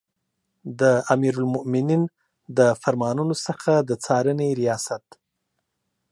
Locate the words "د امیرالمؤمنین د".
0.79-2.59